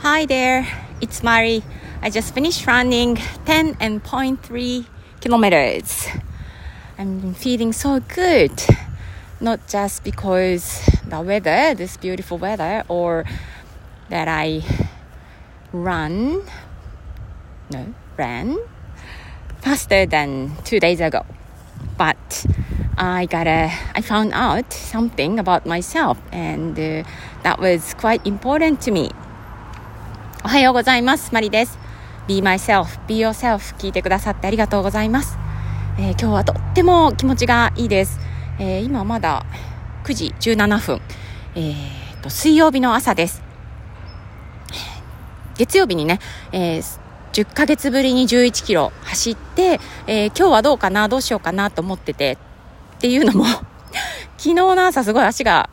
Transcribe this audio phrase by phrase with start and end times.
[0.00, 0.68] Hi there,
[1.00, 1.62] it's Mari.
[2.02, 4.84] I just finished running 10 and 0.3
[5.22, 6.06] kilometers.
[6.98, 8.52] I'm feeling so good.
[9.40, 13.24] Not just because the weather, this beautiful weather, or
[14.10, 14.62] that I
[15.72, 16.42] run,
[17.70, 18.58] no, ran
[19.62, 21.24] faster than two days ago.
[21.96, 22.44] But
[22.98, 27.02] I got a, I found out something about myself and uh,
[27.44, 29.10] that was quite important to me.
[30.46, 31.34] おはようございます。
[31.34, 31.76] マリです。
[32.28, 35.36] Be myself, be yourself 聞いてくださってありがとうございます。
[35.98, 38.20] えー、今日はとっても気持ちがいいです。
[38.60, 39.44] えー、今まだ
[40.04, 41.00] 9時17分、
[41.56, 43.42] えーと、水曜日の朝です。
[45.56, 46.20] 月曜日にね、
[46.52, 47.00] えー、
[47.32, 52.38] 10ヶ月ぶりに11キロ走って、えー、今日はどうかな、どうしようかなと思ってて、
[52.98, 53.46] っていうのも
[54.38, 55.68] 昨日の朝すごい足が、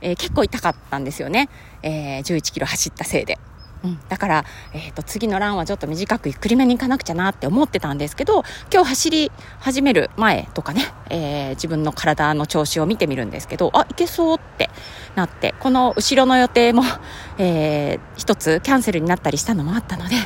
[0.00, 1.48] えー、結構痛かったんですよね。
[1.82, 3.40] えー、11キロ走ったせいで。
[3.84, 14.70] うん、だから、えーと、次のランはちょっと短くゆっくりめに行かなくちゃなって思ってたんですけど今日走り始める前とかね、えー、自分の体の調子を見てみるんですけどあいけそうって
[15.14, 16.82] なってこの後ろの予定も、
[17.38, 20.16] えー、一つキャンセルになったりしたのもあったので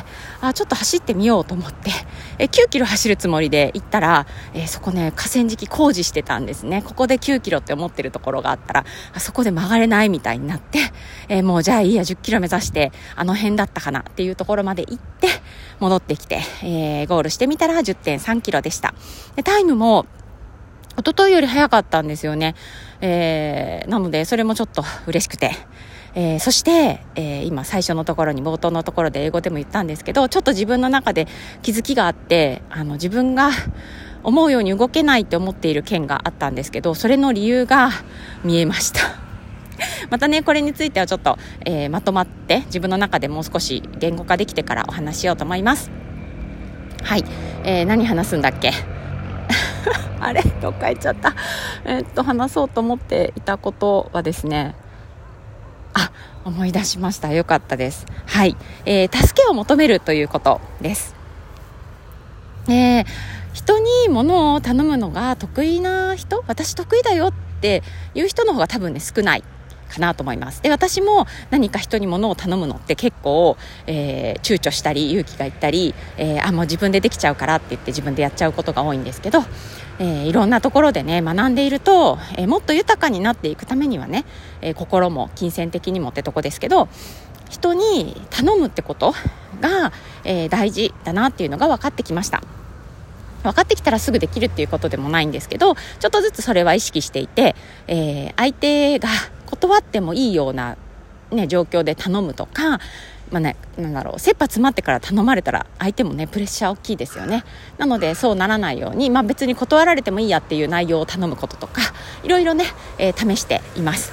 [0.41, 1.91] あちょっと走ってみようと思って、
[2.37, 10.79] えー、9キロ走るつもりで行ったら、えー、そこね河川敷工事してたんですねここで9キロって思ってるところがあったらあそこで曲がれないみたいになって、
[11.27, 15.27] えー、もうじゃあいいや10キロ目指してあの辺だったかなっていうところまで行って、
[15.79, 18.93] 戻ってきて、えー、ゴールしてみたら10.3キロでした。
[19.35, 20.05] で、タイムも、
[20.99, 22.55] 一昨日より早かったんですよね。
[23.01, 25.51] えー、なので、それもちょっと嬉しくて。
[26.15, 31.27] えー、そして、えー、今最初のところに冒頭のところで英語でも言ったんですけどちょっと自分の中で
[31.61, 33.51] 気づきがあってあの自分が
[34.23, 37.91] 思うように動けないって思っている件があったんですけどそれの理由が
[38.43, 39.01] 見えました
[40.09, 45.89] またね、これについてはちょっと、えー、まとまって自分の中でもう少し言語化できてからお話ししようと思います。
[47.03, 47.23] はい。
[47.63, 48.98] えー、何話すんだっけ？
[50.21, 51.33] あれどっか行っちゃった。
[51.85, 54.75] えー、っと、話そうと思っていたことはですね、
[55.93, 56.11] あ、
[56.45, 57.31] 思い出しました。
[57.31, 58.05] よかったです。
[58.25, 58.55] はい。
[58.85, 61.15] えー、助けを求めるということです。
[62.67, 63.05] えー、
[63.53, 66.43] 人に物を頼むのが得意な人？
[66.47, 67.81] 私得意だよって
[68.13, 69.43] いう人の方が多分ね少ない
[69.89, 73.57] かなと思いますで私も何か人に物を頼むのって結構、
[73.87, 79.39] えー、躊躇したり勇気がいったり、えー、あもう自分でできちゃうからって言って自分でやっちゃうことが多いんですけど、
[79.99, 84.25] えー、いろんなところでね学んでいると、えもっと豊かになっていくためにはね、
[84.61, 86.87] え心も金銭的にもってとこですけど
[87.49, 89.13] 人に頼むってこと
[89.59, 89.91] が、
[90.23, 92.41] え大事だなっていうのが分かってきました。
[93.43, 97.55] 分かってきたらすぐできるっていうことでもないんですけどちょっとずつそれは意識していて、
[97.87, 99.07] えー、相手が
[99.49, 100.77] 断ってもいいような、
[101.31, 102.79] ね、状況で頼むとか、
[103.31, 107.43] まあね、なんだろう切羽詰まってから頼まれたら相手もねプレッシャー大きいですよね。
[107.77, 111.81] なのでそうならないように、まあ、別に断られてもいいやっていう内容を頼むこととか
[112.23, 112.65] いろいろね、
[112.97, 114.11] えー、試しています。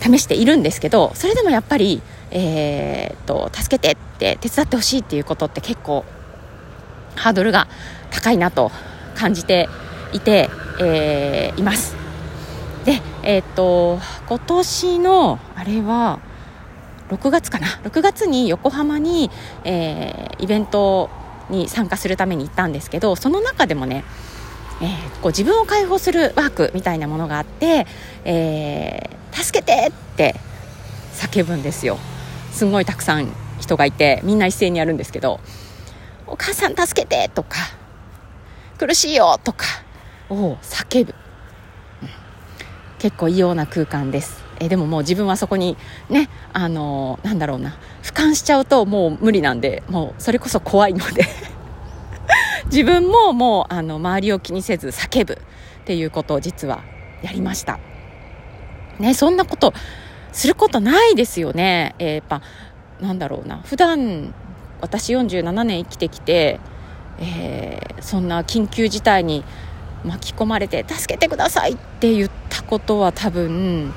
[0.00, 6.04] 試しているんですけどそれでもやっぱり、えー、と助けてって手伝ってほしいっていうことって結構
[7.14, 7.68] ハードルが
[8.10, 8.72] 高いなと
[9.14, 9.68] 感じて
[10.12, 12.01] いて、えー、います。
[12.84, 16.20] で、えー、っと、今年の、あれは、
[17.10, 17.66] 6月かな。
[17.84, 19.30] 6月に横浜に、
[19.64, 21.10] えー、イベント
[21.50, 24.04] に参加するために行ったんですけど、その中でもね、
[24.80, 27.86] えー、こう自分を解放するワークみたいなものがあって、
[28.24, 30.34] えー、助けてって
[31.12, 31.98] 叫ぶんですよ。
[32.50, 33.28] すごいたくさん
[33.60, 35.40] 人がいて、みんな一斉にやるんですけど、
[36.26, 37.58] お母さん助けてとか、
[38.78, 39.66] 苦しいよとか
[40.30, 41.14] を叫ぶ。
[43.02, 44.44] 結構異様な空間です。
[44.60, 45.76] えでももう自分はそこに
[46.08, 51.24] ね、あの、なんだろうな、俯瞰しちゃうともう無理なんで、もうそれこそ怖いので
[52.70, 56.84] 自分ももうあの周りを気にせず叫ぶっていうことを実は
[57.22, 57.80] やりました。
[59.00, 59.74] ね、そんなこと
[60.30, 61.96] することないですよね。
[61.98, 62.40] えー、やっぱ、
[63.00, 64.32] なんだろうな、普段
[64.80, 66.60] 私47年生きてきて、
[67.18, 69.42] えー、そんな緊急事態に
[70.04, 73.92] 巻き込まれて助けてくださいって言ったことは多分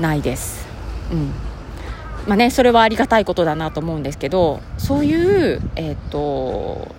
[0.00, 0.66] ないです。
[1.12, 1.48] うん
[2.26, 6.94] まあね、それはありがたいことだなと思うんですけどそういう、えーと、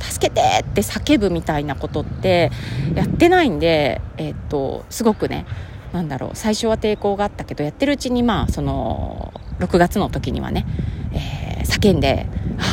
[0.00, 2.52] 助けてって叫ぶみたいなことって
[2.94, 5.46] やってないんで、えーと、すごくね
[5.92, 10.64] なんだろう最初は抵抗があったけどやってるうちにまあその6月の時にはね、
[11.12, 12.26] えー、叫んで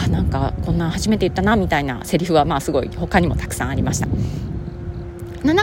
[0.05, 4.07] あなんかこんなん初めて言ったなみたいなセリフはまあすごい他にもたくさんありました。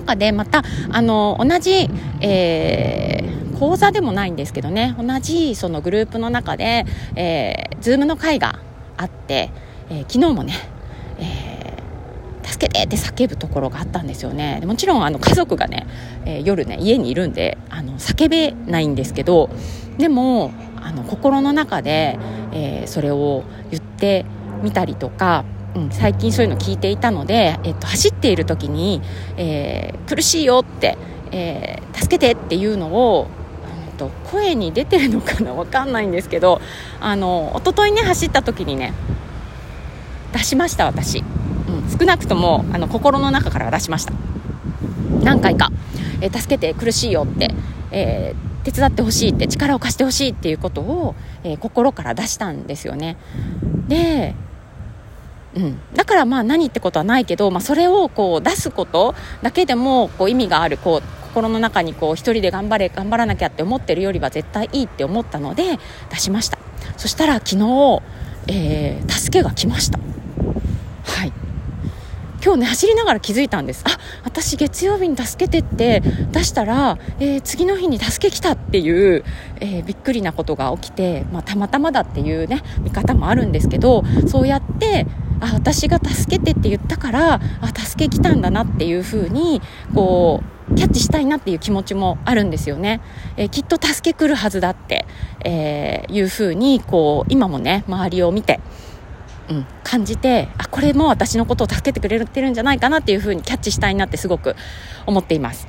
[0.07, 4.95] 中でまたあの同じ、えー、講座でもないんですけどね。
[4.99, 6.87] 同じそのグループの中で、
[7.17, 8.61] えー、ズームの会が
[8.97, 9.51] あって、
[9.91, 10.55] えー、昨日もね、
[11.19, 14.63] えー、助けてって叫ぶところがあったんですよね。
[14.65, 15.87] もちろんあの家族がね、
[16.25, 19.51] えー、夜ね家にいるんであの叫べないんですけど
[19.99, 22.17] でもあの心の中で、
[22.53, 24.25] えー、それを言って
[24.63, 25.45] みたりとか
[25.77, 29.03] うん、最近そういうの聞いていたので、えっと、走っている時に、
[29.37, 30.97] えー、苦しいよって、
[31.33, 33.29] えー、助けてっていうのを、
[33.91, 36.63] うん、と声に出てるのかな分かんないんですけど
[36.99, 38.95] あの一昨日ね走った時にね
[40.33, 44.15] 出しました私、うん、少なくともあの心の中から出しました。
[45.23, 45.71] 何回か、
[46.21, 47.55] えー、助けて苦しいよって、
[47.91, 53.17] えー、手伝ってほしいって力を貸してほしいっていうことを、えー、心から出したんですよね。
[53.89, 54.35] で
[55.57, 65.79] うん、だからまあ何ってことはないけど、まあ、それをこう出すことだけでもこう意味があるこう心の中にこう一人で頑張れ頑張らなきゃって思ってるよりは絶対いいって思ったので
[66.11, 66.59] 出しました。
[66.97, 68.03] そしたら昨日、
[68.49, 69.99] えー、助けが来ました。
[69.99, 71.33] はい。
[72.45, 73.83] 今日ね走りながら気づいたんです。
[73.87, 79.25] あ私月曜日に助けてって出したら、えー、次の日に助け来たっていう、
[79.61, 85.07] えー、びっくりなことが起きて、まあ、たまたまだっていうね見方もあるんですけどそうやって
[85.41, 89.61] あ私が助けてって言ったからあ助け来たんだなっていう風に
[89.95, 93.01] こうキャッチしたいなっていう気持ちもあるんですよね、
[93.37, 95.07] えー、きっと助け来るはずだって、
[95.45, 98.61] えー、いう風にこう今もね周りを見て、
[99.49, 104.57] うん、感じてあこれも私のことを助けてくれてるんじゃないかなっていう風にキャッチしたいなってすごく
[105.07, 105.69] 思っています。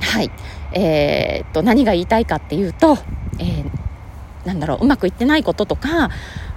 [0.00, 0.30] はい。
[0.72, 2.98] えー、っと何が言いたいかっていうと、
[3.38, 6.10] えー、なんだろううまくいってないこととか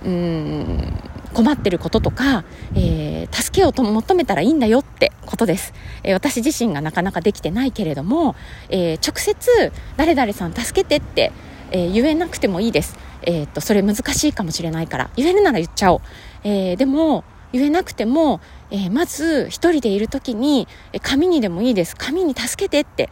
[0.03, 0.93] うん
[1.33, 2.43] 困ってることとか、
[2.75, 5.73] えー、助けを求めたらいいんだよってことです、
[6.03, 8.35] えー、私自身がなかなかできてないけれども、
[8.69, 11.31] えー、直接誰々さん助けてって、
[11.71, 15.09] え言えなくてもいいです、えっとそれ難しいかもしれないから。
[15.15, 16.01] 言えるなら言っちゃおう、
[16.43, 17.23] えでも
[17.53, 18.41] 言えなくても、
[18.71, 20.67] えまず一人でいる時に、
[21.01, 21.95] 紙にでもいいです。
[21.95, 23.09] 紙に助けてって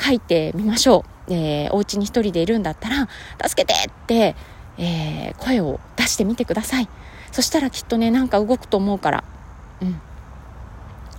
[0.00, 3.08] 書いてみましょう、えー、お家に一人でいるんだったら
[3.46, 4.36] 助けてって、
[4.78, 6.88] えー、声を出してみてください。
[7.32, 9.24] そしたらきっとねなんか動くと思うから。
[9.82, 10.00] うん。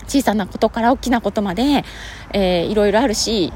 [0.08, 1.84] 小さなことから大きなことまで、
[2.32, 3.52] えー、いろいろあるし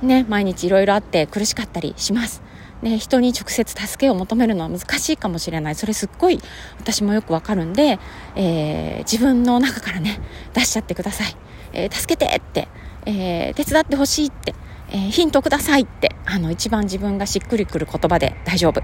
[0.00, 2.42] ね毎日いろいろあって苦しかったりします。
[2.80, 5.74] ね、人に直接助けを求めるのは難しいかもしれない。
[5.76, 6.40] それすっごい
[6.80, 8.00] 私もよくわかるんで、
[8.34, 10.18] えー、自分の中からね
[10.52, 11.36] 出しちゃってください、
[11.72, 12.66] えー、助けてって、
[13.06, 14.54] えー、手伝ってほしいって。
[14.92, 18.82] えー、ヒントくださいって、あの、一番自分がしっくりくる言葉で大丈夫。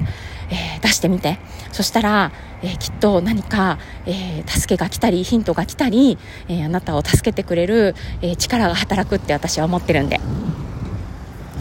[0.50, 1.38] えー、出してみて。
[1.70, 2.32] そしたら、
[2.62, 6.18] えー、きっと何か、え助けが来たり、ヒントが来たり、
[6.48, 10.18] えあなたを助けてくれる、え力が働くって私は思ってるんで。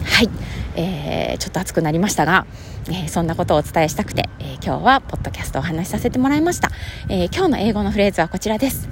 [0.04, 0.30] はい。
[0.74, 2.46] えちょっと熱くなりましたが、
[2.90, 6.70] えそんなことをお伝えしたくて、え今日はポッドキャストをお話しさせてもらいました。
[7.10, 8.88] え今日の英語のフレーズはこちらです。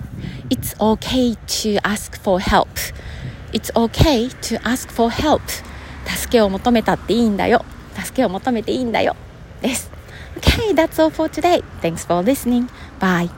[0.51, 2.69] It's okay to ask for help.
[3.56, 5.42] It's okay to ask for help
[6.06, 7.66] 助けを求めたっていいんだよ
[7.96, 9.16] 助けを求めていいんだよ
[9.62, 9.92] です
[10.38, 11.62] Okay, that's all for today.
[11.82, 12.70] Thanks for listening.
[13.00, 13.30] Bye.